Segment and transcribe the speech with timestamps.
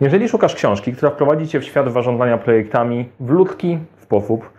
[0.00, 4.50] Jeżeli szukasz książki, która wprowadzi Cię w świat zarządzania projektami w ludzki sposób,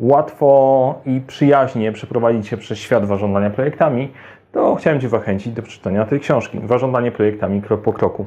[0.00, 4.12] łatwo i przyjaźnie przeprowadzi Cię przez świat zarządzania projektami,
[4.52, 8.26] to chciałem Cię zachęcić do przeczytania tej książki Zarządzanie projektami krok po kroku.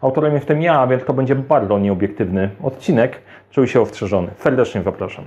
[0.00, 3.18] Autorem jestem ja, więc to będzie bardzo nieobiektywny odcinek.
[3.50, 4.28] Czuj się ostrzeżony.
[4.38, 5.24] Serdecznie zapraszam.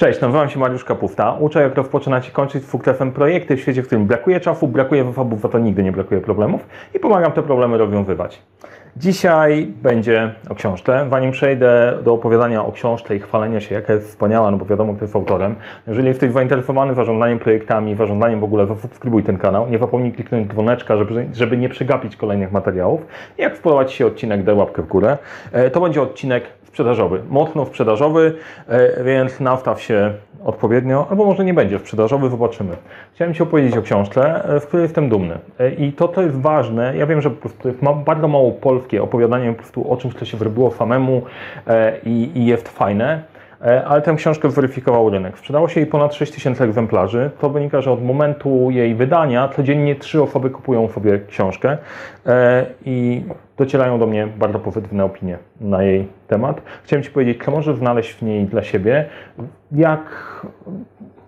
[0.00, 1.32] Cześć, nazywam się Mariusz Kapusta.
[1.32, 5.44] Uczę, jak rozpoczynać i kończyć fukrefem projekty w świecie, w którym brakuje czasu, brakuje wyfabów,
[5.44, 8.42] a to nigdy nie brakuje problemów i pomagam te problemy rozwiązywać.
[8.96, 11.06] Dzisiaj będzie o książce.
[11.10, 14.94] Zanim przejdę do opowiadania o książce i chwalenia się, jaka jest wspaniała, no bo wiadomo,
[14.94, 15.54] kto jest autorem.
[15.86, 19.68] Jeżeli jesteś zainteresowany zarządzaniem projektami, zarządzaniem w ogóle, zasubskrybuj ten kanał.
[19.68, 23.00] Nie zapomnij kliknąć dzwoneczka, żeby, żeby nie przegapić kolejnych materiałów.
[23.38, 25.18] Jak Ci się odcinek, daj łapkę w górę.
[25.52, 28.34] E, to będzie odcinek sprzedażowy, mocno sprzedażowy,
[28.68, 30.12] e, więc nastaw się
[30.44, 32.76] odpowiednio, albo może nie będzie sprzedażowy, zobaczymy.
[33.14, 35.38] Chciałem Ci opowiedzieć o książce, e, w której jestem dumny.
[35.58, 39.02] E, I to, to jest ważne, ja wiem, że po prostu jest bardzo mało polskie
[39.02, 41.22] opowiadanie po prostu o czymś, co się wyrobiło samemu
[42.04, 43.22] i, i jest fajne.
[43.86, 45.38] Ale tę książkę zweryfikował rynek.
[45.38, 47.30] Sprzedało się jej ponad 6 tysięcy egzemplarzy.
[47.40, 51.78] To wynika, że od momentu jej wydania codziennie trzy osoby kupują sobie książkę
[52.84, 53.24] i
[53.56, 56.62] docierają do mnie bardzo pozytywne opinie na jej temat.
[56.84, 59.04] Chciałem Ci powiedzieć, co możesz znaleźć w niej dla siebie,
[59.72, 60.00] jak,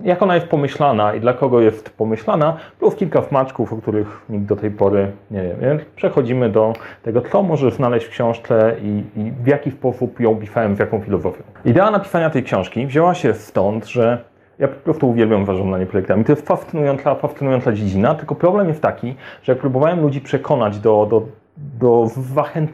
[0.04, 4.44] jak ona jest pomyślana i dla kogo jest pomyślana, plus kilka smaczków, o których nikt
[4.44, 5.56] do tej pory nie wie.
[5.60, 6.72] Więc przechodzimy do
[7.02, 11.00] tego, co możesz znaleźć w książce i, i w jaki sposób ją pisałem, w jaką
[11.00, 11.42] filozofię.
[11.64, 14.24] Idea napisania tej książki wzięła się stąd, że
[14.58, 16.24] ja po prostu uwielbiam zarządzanie projektami.
[16.24, 21.06] To jest fascynująca, fascynująca dziedzina, tylko problem jest taki, że jak próbowałem ludzi przekonać do,
[21.10, 21.22] do
[21.56, 22.70] do zachęt...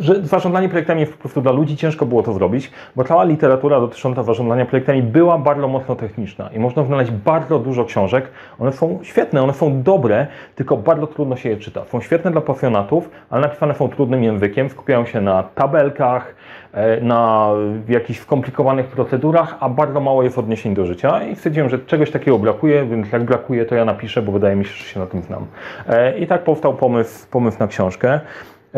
[0.00, 4.22] że zarządzanie projektami po prostu dla ludzi ciężko było to zrobić, bo cała literatura dotycząca
[4.22, 8.30] zarządzania projektami była bardzo mocno techniczna i można znaleźć bardzo dużo książek.
[8.58, 11.84] One są świetne, one są dobre, tylko bardzo trudno się je czyta.
[11.84, 16.34] Są świetne dla pasjonatów, ale napisane są trudnym językiem, skupiają się na tabelkach,
[16.72, 17.50] e, na
[17.88, 22.38] jakichś skomplikowanych procedurach, a bardzo mało jest odniesień do życia i stwierdziłem, że czegoś takiego
[22.38, 25.22] brakuje, więc jak brakuje, to ja napiszę, bo wydaje mi się, że się na tym
[25.22, 25.46] znam.
[25.88, 28.20] E, I tak powstał pomysł, pomysł na książkę.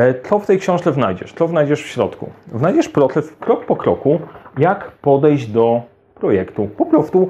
[0.01, 1.33] E, co w tej książce znajdziesz?
[1.33, 2.31] Co znajdziesz w środku?
[2.55, 4.21] Znajdziesz proces krok po kroku,
[4.59, 5.83] jak podejść do
[6.15, 6.69] projektu.
[6.77, 7.29] Po prostu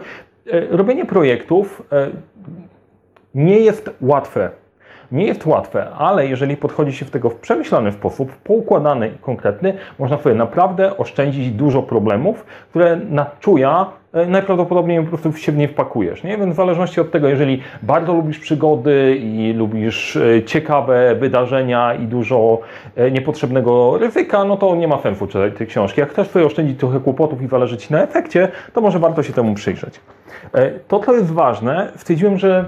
[0.71, 1.83] robienie projektów
[3.35, 4.51] nie jest łatwe.
[5.13, 9.75] Nie jest łatwe, ale jeżeli podchodzi się w tego w przemyślany sposób, poukładany i konkretny,
[9.99, 15.59] można sobie naprawdę oszczędzić dużo problemów, które na czuja e, najprawdopodobniej po prostu w siebie
[15.59, 16.23] nie wpakujesz.
[16.23, 16.39] Nie?
[16.39, 22.07] Więc w zależności od tego, jeżeli bardzo lubisz przygody i lubisz e, ciekawe wydarzenia i
[22.07, 22.59] dużo
[22.97, 26.01] e, niepotrzebnego ryzyka, no to nie ma sensu czytać tej książki.
[26.01, 29.33] Jak chcesz sobie oszczędzić trochę kłopotów i zależy Ci na efekcie, to może warto się
[29.33, 30.01] temu przyjrzeć.
[30.89, 32.65] To, co jest ważne, stwierdziłem, że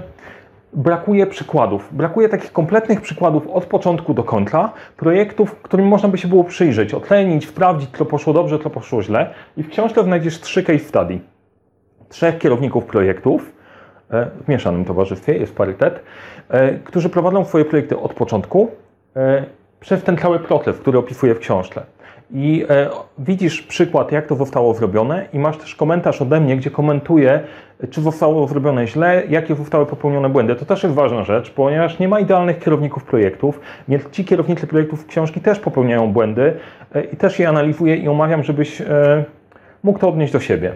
[0.73, 1.89] brakuje przykładów.
[1.91, 6.93] Brakuje takich kompletnych przykładów od początku do końca, projektów, którym można by się było przyjrzeć,
[6.93, 9.33] ocenić, sprawdzić, co poszło dobrze, co poszło źle.
[9.57, 11.19] I w książce znajdziesz trzy case study.
[12.13, 13.51] Trzech kierowników projektów
[14.11, 16.03] e, w mieszanym towarzystwie, jest parytet,
[16.49, 18.71] e, którzy prowadzą swoje projekty od początku
[19.15, 19.45] e,
[19.79, 21.83] przez ten cały proces, który opisuję w książce.
[22.31, 22.65] I
[23.17, 27.39] widzisz przykład, jak to zostało zrobione, i masz też komentarz ode mnie, gdzie komentuję,
[27.89, 30.55] czy zostało zrobione źle, jakie zostały popełnione błędy.
[30.55, 35.05] To też jest ważna rzecz, ponieważ nie ma idealnych kierowników projektów, więc ci kierownicy projektów
[35.05, 36.53] książki też popełniają błędy
[37.13, 38.81] i też je analizuję i omawiam, żebyś
[39.83, 40.73] mógł to odnieść do siebie.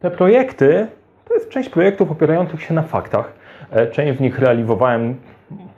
[0.00, 0.86] Te projekty
[1.28, 3.32] to jest część projektów opierających się na faktach.
[3.70, 5.16] E, część z nich realizowałem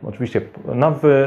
[0.08, 0.40] Oczywiście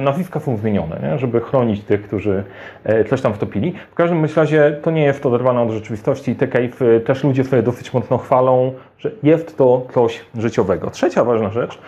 [0.02, 1.18] nazwiska są zmienione, nie?
[1.18, 2.44] żeby chronić tych, którzy
[2.84, 3.74] e, coś tam wtopili.
[3.92, 6.36] W każdym razie to nie jest oderwane od rzeczywistości.
[6.36, 10.90] Te cave też ludzie sobie dosyć mocno chwalą, że jest to coś życiowego.
[10.90, 11.80] Trzecia ważna rzecz.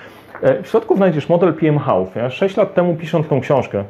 [0.42, 2.16] E, w środku znajdziesz model PM House.
[2.16, 3.84] Ja 6 lat temu pisząc tą książkę,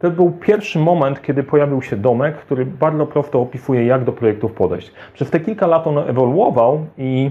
[0.00, 4.52] to był pierwszy moment, kiedy pojawił się domek, który bardzo prosto opisuje, jak do projektów
[4.52, 4.92] podejść.
[5.14, 7.30] Przez te kilka lat on ewoluował i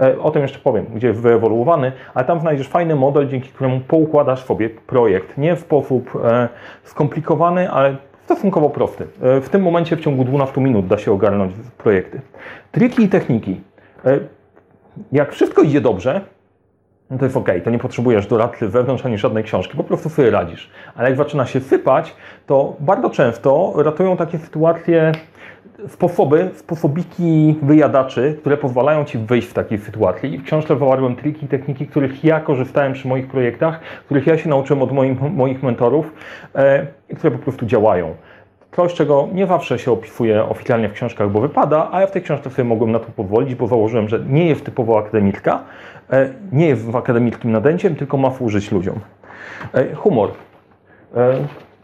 [0.00, 3.80] E, o tym jeszcze powiem, gdzie jest wyewoluowany, ale tam znajdziesz fajny model, dzięki któremu
[3.80, 5.38] poukładasz sobie projekt.
[5.38, 6.48] Nie w sposób e,
[6.84, 9.06] skomplikowany, ale stosunkowo prosty.
[9.22, 12.20] E, w tym momencie w ciągu 12 minut da się ogarnąć projekty.
[12.72, 13.60] Triki i techniki.
[15.12, 16.20] Jak wszystko idzie dobrze,
[17.10, 20.30] no to jest ok, to nie potrzebujesz doradcy wewnątrz ani żadnej książki, po prostu sobie
[20.30, 20.70] radzisz.
[20.96, 22.16] Ale jak zaczyna się sypać,
[22.46, 25.12] to bardzo często ratują takie sytuacje
[25.88, 30.34] sposoby, sposobiki wyjadaczy, które pozwalają Ci wyjść w takiej sytuacji.
[30.34, 34.48] I w książce zawarłem triki, techniki, których ja korzystałem przy moich projektach, których ja się
[34.48, 34.92] nauczyłem od
[35.32, 36.12] moich, mentorów
[36.54, 36.86] e,
[37.16, 38.14] które po prostu działają.
[38.76, 42.22] Coś, czego nie zawsze się opisuje oficjalnie w książkach, bo wypada, a ja w tej
[42.22, 45.62] książce sobie mogłem na to pozwolić, bo założyłem, że nie jest typowo akademicka,
[46.10, 49.00] e, nie jest akademickim nadęciem, tylko ma służyć ludziom.
[49.74, 50.30] E, humor.
[51.16, 51.34] E,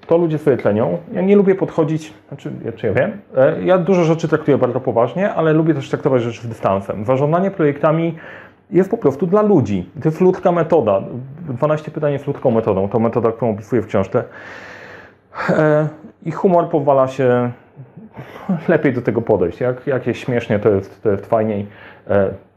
[0.06, 0.98] to ludzie sobie tlenią.
[1.12, 3.20] Ja nie lubię podchodzić, znaczy, czy ja wiem,
[3.64, 7.04] ja dużo rzeczy traktuję bardzo poważnie, ale lubię też traktować rzeczy z dystansem.
[7.04, 8.14] Zarządzanie projektami
[8.70, 9.90] jest po prostu dla ludzi.
[10.02, 11.02] To jest ludzka metoda.
[11.48, 12.88] 12 pytań jest ludzką metodą.
[12.88, 14.24] To metoda, którą opisuję w książce.
[16.26, 17.50] I humor pozwala się
[18.68, 19.60] lepiej do tego podejść.
[19.60, 21.66] Jak, jak jest śmiesznie, to jest, to jest fajniej.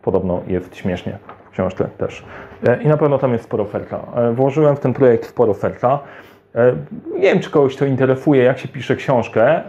[0.02, 2.26] Podobno jest śmiesznie w książce też.
[2.82, 4.00] I na pewno tam jest sporo oferta.
[4.34, 6.00] Włożyłem w ten projekt sporo oferta.
[7.14, 9.62] Nie wiem, czy kogoś to interesuje, jak się pisze książkę.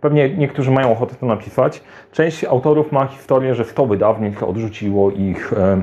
[0.00, 1.82] Pewnie niektórzy mają ochotę to napisać.
[2.12, 5.82] Część autorów ma historię, że 100 wydawnictw odrzuciło ich e,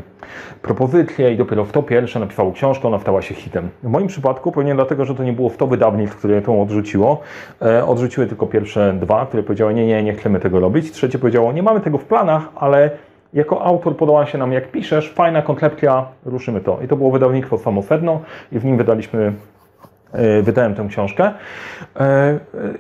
[0.62, 3.70] propozycje i dopiero w to pierwsze napisało książkę, ona stała się hitem.
[3.84, 7.22] W moim przypadku pewnie dlatego, że to nie było 100 wydawnictw, które to odrzuciło.
[7.62, 10.92] E, odrzuciły tylko pierwsze dwa, które powiedziały nie, nie, nie chcemy tego robić.
[10.92, 12.90] Trzecie powiedziało nie mamy tego w planach, ale
[13.34, 16.80] jako autor podoba się nam jak piszesz, fajna koncepcja, ruszymy to.
[16.84, 18.22] I to było wydawnictwo Samosedno
[18.52, 19.34] i w nim wydaliśmy
[20.44, 21.32] wydałem tę książkę
[21.96, 22.40] e,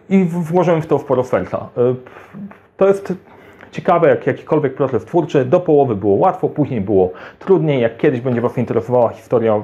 [0.09, 1.69] i włożyłem w to w porofelta.
[1.77, 1.95] E,
[2.77, 3.13] to jest
[3.71, 5.45] ciekawe, jak jakikolwiek proces twórczy.
[5.45, 7.81] Do połowy było łatwo, później było trudniej.
[7.81, 9.63] Jak kiedyś będzie Was interesowała historia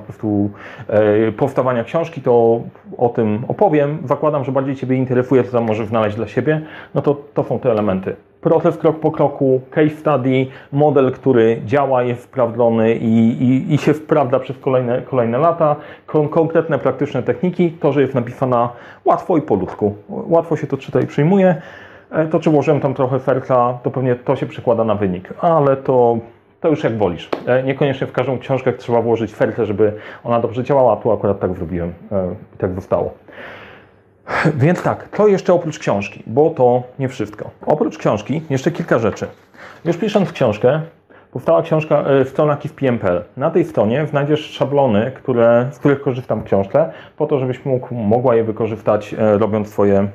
[1.37, 2.61] powstawania książki, to
[2.97, 3.97] o tym opowiem.
[4.05, 6.61] Zakładam, że bardziej Ciebie interesuje, co tam możesz znaleźć dla siebie.
[6.95, 12.03] No to to są te elementy proces krok po kroku, case study, model, który działa,
[12.03, 17.71] jest sprawdzony i, i, i się sprawdza przez kolejne, kolejne lata, Kon konkretne praktyczne techniki,
[17.71, 18.69] to, że jest napisana
[19.05, 19.95] łatwo i po ludzku.
[20.09, 21.61] Łatwo się to czyta i przyjmuje.
[22.11, 25.77] E, to, czy włożyłem tam trochę serca, to pewnie to się przekłada na wynik, ale
[25.77, 26.17] to,
[26.61, 27.29] to już jak wolisz.
[27.45, 29.93] E, niekoniecznie w każdą książkę trzeba włożyć serce, żeby
[30.23, 33.13] ona dobrze działała, tu akurat tak zrobiłem e, tak zostało.
[34.55, 37.49] Więc tak, to jeszcze oprócz książki, bo to nie wszystko.
[37.65, 39.27] Oprócz książki jeszcze kilka rzeczy.
[39.85, 40.81] Już pisząc książkę,
[41.31, 43.23] powstała książka, e, strona kif.pl.
[43.37, 47.95] Na tej stronie znajdziesz szablony, które, z których korzystam w książce, po to, żebyś mógł,
[47.95, 50.07] mogła je wykorzystać e, robiąc swoje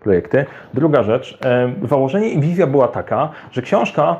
[0.00, 0.44] projekty.
[0.74, 4.16] Druga rzecz, e, założenie i wizja była taka, że książka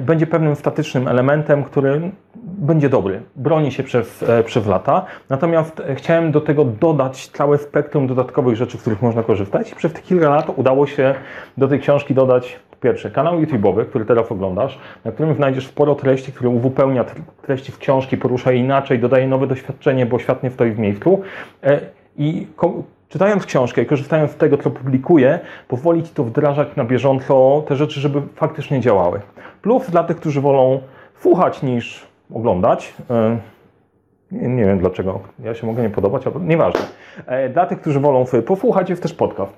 [0.00, 2.10] będzie pewnym statycznym elementem, który
[2.44, 5.04] będzie dobry, broni się przez, e, przez lata.
[5.30, 9.72] Natomiast e, chciałem do tego dodać całe spektrum dodatkowych rzeczy, z których można korzystać.
[9.72, 11.14] I przez te kilka lat udało się
[11.56, 16.32] do tej książki dodać pierwsze kanał YouTube'owy, który teraz oglądasz, na którym znajdziesz sporo treści,
[16.32, 17.04] które uzupełnia
[17.42, 21.22] treści w książki, porusza je inaczej, dodaje nowe doświadczenie, bo świat nie stoi w miejscu.
[21.62, 21.80] E,
[22.16, 22.46] I
[23.12, 27.76] czytając książkę i korzystając z tego, co publikuję, pozwoli Ci to wdrażać na bieżąco te
[27.76, 29.20] rzeczy, żeby faktycznie działały.
[29.62, 30.80] Plus dla tych, którzy wolą
[31.20, 32.94] słuchać niż oglądać.
[33.10, 33.38] E,
[34.32, 35.20] nie, nie, wiem dlaczego.
[35.44, 36.80] Ja się mogę nie podobać, ale nieważne.
[37.26, 39.54] E, dla tych, którzy wolą sobie posłuchać, jest też podcast,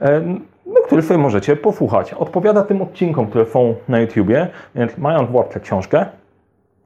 [0.00, 0.20] e,
[0.66, 2.14] no, który sobie możecie posłuchać.
[2.14, 6.06] Odpowiada tym odcinkom, które są na YouTubie, więc mając w łapce książkę,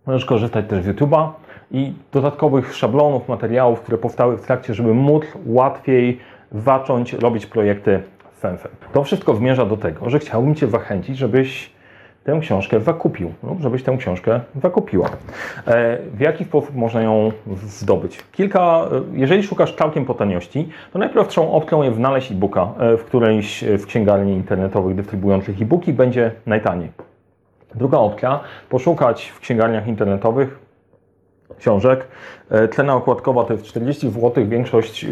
[0.07, 1.29] możesz korzystać też z YouTube'a
[1.71, 6.19] i dodatkowych szablonów, materiałów, które powstały w trakcie, żeby móc łatwiej
[6.53, 8.71] zacząć robić projekty sensem.
[8.93, 11.71] To wszystko zmierza do tego, że chciałbym Cię zachęcić, żebyś
[12.25, 15.09] tę książkę zakupił lub żebyś tę książkę zakupiła.
[15.67, 17.33] E, w jaki sposób można ją
[17.67, 18.19] zdobyć?
[18.33, 22.69] Kilka, e, jeżeli szukasz całkiem po taniości, to najprostszą opcją jest znaleźć e-booka
[22.99, 26.91] w którejś z księgarni internetowych dystrybuujących e-booki, będzie najtaniej.
[27.75, 30.68] Druga opcja, poszukać w księgarniach internetowych
[31.59, 32.07] książek.
[32.71, 35.07] Cena okładkowa to jest 40 zł, większość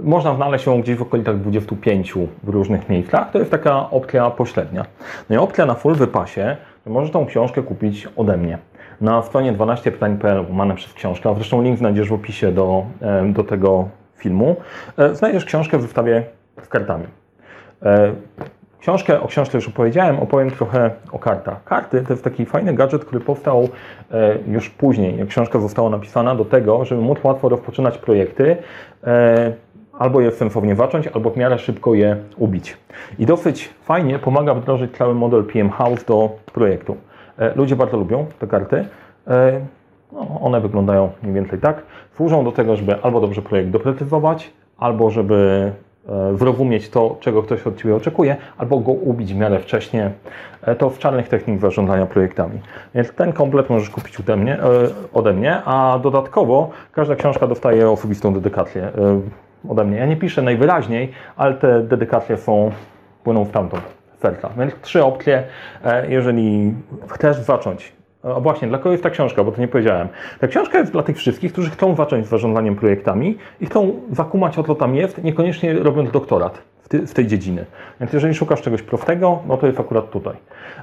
[0.00, 3.30] można znaleźć ją gdzieś w okolicach 25 w różnych miejscach.
[3.30, 4.84] To jest taka opcja pośrednia.
[5.30, 6.56] No i opcja na full wypasie,
[6.86, 8.58] możesz tą książkę kupić ode mnie.
[9.00, 12.84] Na stronie 12pytań.pl łamane przez książkę, zresztą link znajdziesz w opisie do,
[13.24, 14.56] do tego filmu,
[14.98, 16.24] e, znajdziesz książkę w zestawie
[16.62, 17.04] z kartami.
[18.78, 21.64] E, książkę, o książce już opowiedziałem, opowiem trochę o kartach.
[21.64, 23.68] Karty to jest taki fajny gadżet, który powstał
[24.10, 28.56] e, już później, jak książka została napisana, do tego, żeby móc łatwo rozpoczynać projekty
[29.98, 32.76] albo je sensownie zacząć, albo w miarę szybko je ubić.
[33.18, 36.96] I dosyć fajnie pomaga wdrożyć cały model PM House do projektu.
[37.38, 38.84] E, ludzie bardzo lubią te karty.
[39.26, 39.60] E,
[40.12, 41.82] no, one wyglądają mniej więcej tak.
[42.16, 45.72] Służą do tego, żeby albo dobrze projekt doprecyzować, albo żeby
[46.08, 50.10] e, zrozumieć to, czego ktoś od Ciebie oczekuje, albo go ubić w miarę wcześnie.
[50.78, 52.60] To w czarnych technik zarządzania projektami.
[52.94, 54.58] Więc ten komplet możesz kupić ode mnie,
[55.12, 58.90] ode mnie a dodatkowo każda książka dostaje osobistą dedykację
[59.68, 59.96] ode mnie.
[59.96, 62.70] Ja nie piszę najwyraźniej, ale te dedykacje są,
[63.24, 63.76] płyną w tamtą
[64.18, 64.50] serca.
[64.58, 65.42] Więc trzy opcje,
[65.84, 66.74] e, jeżeli
[67.08, 67.97] chcesz zacząć.
[68.22, 70.08] O właśnie, dla kogo jest ta książka, bo to nie powiedziałem.
[70.40, 74.58] Ta książka jest dla tych wszystkich, którzy chcą zacząć z zarządzaniem projektami i chcą zakumać
[74.58, 77.64] o co tam jest, niekoniecznie robiąc doktorat w, tej dziedziny.
[78.00, 80.36] Więc jeżeli szukasz czegoś prostego, no to jest akurat tutaj.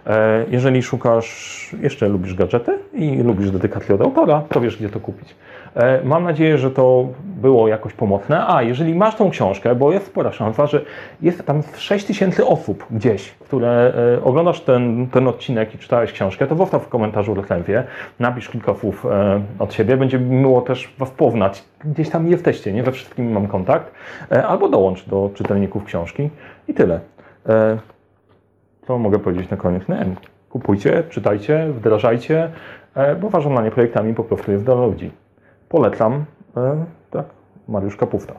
[0.07, 4.99] E, jeżeli szukasz, jeszcze lubisz gadżety i lubisz dedykację od autora, to wiesz, gdzie to
[4.99, 5.35] kupić.
[5.75, 8.47] E, mam nadzieję, że to było jakoś pomocne.
[8.47, 10.81] A, jeżeli masz tą książkę, bo jest spora szansa, że
[11.21, 16.47] jest tam 6 tysięcy osób gdzieś, które e, oglądasz ten, ten odcinek i czytałeś książkę,
[16.47, 17.83] to zostaw w komentarzu recenzję,
[18.19, 19.05] napisz kilka słów
[19.59, 19.97] od siebie.
[19.97, 21.63] Będzie mi miło też Was poznać.
[21.85, 22.83] Gdzieś tam jesteście, nie?
[22.83, 23.91] We wszystkim mam kontakt.
[24.47, 26.29] Albo dołącz do czytelników książki
[26.67, 26.99] i tyle.
[28.87, 29.87] Co mogę powiedzieć na koniec?
[29.87, 30.15] Nie wiem.
[30.49, 32.51] Kupujcie, czytajcie, wdrażajcie,
[33.21, 35.11] bo zarządzanie projektami po prostu jest dla ludzi.
[35.69, 36.25] Polecam,
[37.11, 37.25] tak,
[37.67, 38.33] Mariusz Kapufta.